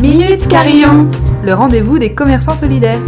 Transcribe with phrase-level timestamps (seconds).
[0.00, 1.10] Minute Carillon,
[1.44, 3.02] le rendez-vous des commerçants solidaires.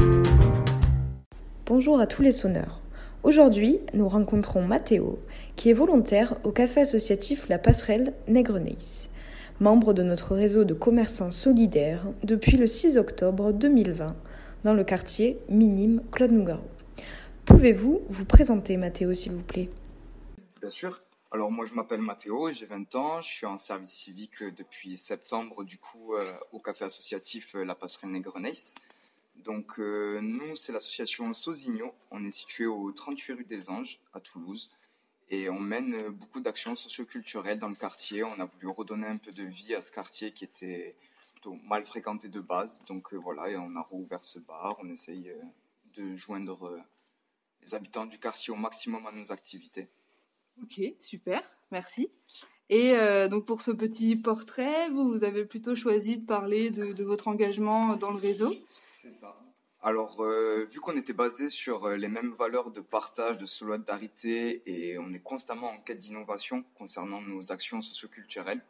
[1.65, 2.83] Bonjour à tous les sonneurs.
[3.23, 5.19] Aujourd'hui, nous rencontrons Mathéo,
[5.57, 9.09] qui est volontaire au café associatif La Passerelle Nègre-Neis,
[9.59, 14.15] membre de notre réseau de commerçants solidaires depuis le 6 octobre 2020
[14.65, 16.69] dans le quartier Minime Claude Nougaro.
[17.47, 19.71] Pouvez-vous vous présenter, Mathéo, s'il vous plaît?
[20.61, 21.01] Bien sûr.
[21.35, 25.65] Alors moi je m'appelle Mathéo, j'ai 20 ans, je suis en service civique depuis septembre
[25.65, 28.75] du coup euh, au café associatif euh, La Passerelle Nègre-Neis.
[29.37, 34.21] Donc euh, nous c'est l'association Sosigno, on est situé au 38 rue des Anges à
[34.21, 34.71] Toulouse
[35.31, 38.23] et on mène beaucoup d'actions socioculturelles dans le quartier.
[38.25, 40.97] On a voulu redonner un peu de vie à ce quartier qui était
[41.33, 42.83] plutôt mal fréquenté de base.
[42.87, 45.33] Donc voilà, et on a rouvert ce bar, on essaye
[45.95, 46.79] de joindre
[47.63, 49.89] les habitants du quartier au maximum à nos activités.
[50.61, 52.11] Ok, super, merci.
[52.69, 57.29] Et euh, donc pour ce petit portrait, vous, avez plutôt choisi de parler de, votre
[57.29, 58.53] engagement dans le réseau.
[58.71, 59.39] C'est ça.
[59.83, 64.63] Alors, euh, vu qu'on était basé sur euh, les mêmes valeurs de partage, de solidarité,
[64.65, 68.63] et on est constamment en quête d'innovation concernant nos actions socioculturelles,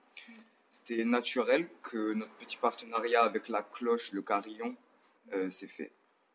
[0.70, 4.75] c'était naturel que notre petit partenariat avec la cloche, le carillon,
[5.48, 5.92] s'est fait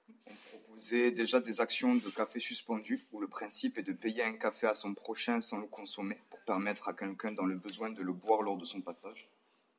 [0.09, 4.33] on proposait déjà des actions de café suspendu où le principe est de payer un
[4.33, 8.01] café à son prochain sans le consommer pour permettre à quelqu'un dans le besoin de
[8.01, 9.29] le boire lors de son passage.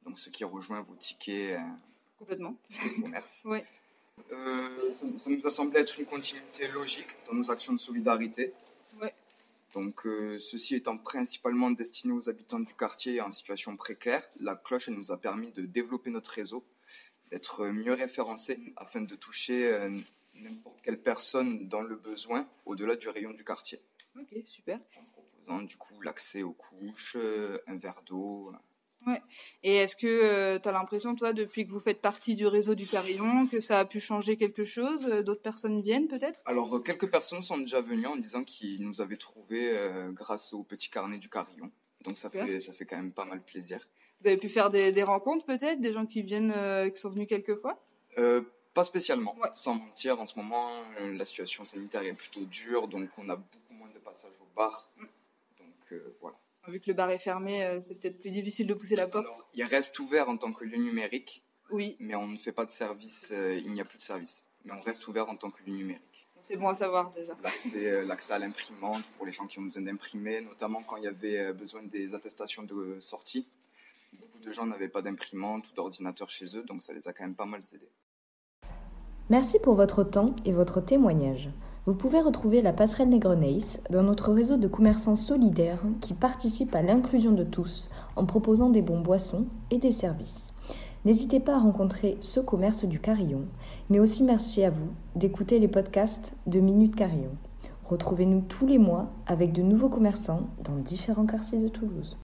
[0.04, 1.58] Donc ce qui rejoint vos tickets.
[1.58, 1.62] Euh,
[2.18, 2.56] Complètement.
[2.70, 3.42] de commerce.
[3.44, 3.58] oui.
[4.32, 8.52] Euh, ça, nous a semblé être une continuité logique dans nos actions de solidarité.
[9.00, 9.14] Ouais.
[9.74, 14.88] Donc, euh, ceci étant principalement destiné aux habitants du quartier en situation précaire, la cloche
[14.88, 16.64] elle nous a permis de développer notre réseau,
[17.30, 19.88] d'être mieux référencé afin de toucher
[20.42, 23.80] n'importe quelle personne dans le besoin au-delà du rayon du quartier.
[24.18, 24.80] Ok, super.
[24.96, 28.52] En proposant du coup l'accès aux couches, euh, un verre d'eau.
[29.06, 29.22] Ouais.
[29.62, 32.74] Et est-ce que euh, tu as l'impression, toi, depuis que vous faites partie du réseau
[32.74, 35.06] du Carillon, que ça a pu changer quelque chose?
[35.24, 36.42] D'autres personnes viennent peut-être?
[36.46, 39.72] Alors, euh, quelques personnes sont déjà venues en disant qu'ils nous avaient trouvés
[40.10, 41.70] grâce au petit carnet du Carillon.
[42.02, 43.88] Donc, ça fait, ça fait quand même pas mal plaisir.
[44.20, 45.80] Vous avez pu faire des, des rencontres peut-être?
[45.80, 46.52] Des gens qui viennent,
[46.92, 47.80] qui sont venus quelques fois?
[48.78, 49.34] Pas spécialement.
[49.56, 53.34] Sans mentir, en ce moment, euh, la situation sanitaire est plutôt dure, donc on a
[53.34, 54.86] beaucoup moins de passages au bar.
[54.96, 55.02] Mm.
[55.58, 56.36] Donc euh, voilà.
[56.68, 59.26] Vu que le bar est fermé, euh, c'est peut-être plus difficile de pousser la porte.
[59.54, 61.42] il reste ouvert en tant que lieu numérique.
[61.72, 61.96] Oui.
[61.98, 64.44] Mais on ne fait pas de service, il n'y a plus de service.
[64.64, 66.28] Mais on reste ouvert en tant que lieu numérique.
[66.40, 67.36] C'est bon à savoir déjà.
[67.42, 71.52] L'accès à l'imprimante pour les gens qui ont besoin d'imprimer, notamment quand il y avait
[71.52, 73.48] besoin des attestations de sortie.
[74.20, 77.24] Beaucoup de gens n'avaient pas d'imprimante ou d'ordinateur chez eux, donc ça les a quand
[77.24, 77.90] même pas mal aidés.
[79.30, 81.50] Merci pour votre temps et votre témoignage.
[81.84, 86.80] Vous pouvez retrouver la passerelle Nègre-Neis dans notre réseau de commerçants solidaires qui participent à
[86.80, 90.54] l'inclusion de tous en proposant des bons boissons et des services.
[91.04, 93.42] N'hésitez pas à rencontrer ce commerce du Carillon,
[93.90, 97.36] mais aussi merci à vous d'écouter les podcasts de Minute Carillon.
[97.84, 102.16] Retrouvez-nous tous les mois avec de nouveaux commerçants dans différents quartiers de Toulouse.